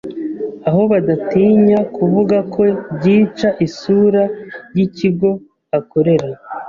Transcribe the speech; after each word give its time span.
aho 0.67 0.81
badatinya 0.91 1.79
kuvuga 1.95 2.37
ko 2.53 2.61
byica 2.95 3.49
isura 3.67 4.23
y’ikigo 4.75 5.29
akorera. 5.79 6.27